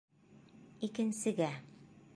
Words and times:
Икенсегә. 0.89 1.53